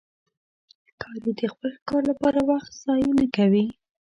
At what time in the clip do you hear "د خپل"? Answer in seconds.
1.37-1.69